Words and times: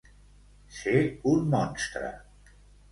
Ser 0.79 1.03
un 1.35 1.47
monstre. 1.53 2.13